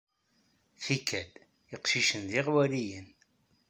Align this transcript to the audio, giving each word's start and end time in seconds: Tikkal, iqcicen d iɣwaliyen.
Tikkal, 0.83 1.29
iqcicen 1.75 2.21
d 2.29 2.31
iɣwaliyen. 2.39 3.07